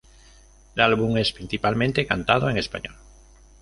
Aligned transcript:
El 0.73 0.81
álbum 0.81 1.15
es 1.19 1.31
principalmente 1.31 2.07
cantado 2.07 2.49
en 2.49 2.57
español. 2.57 2.95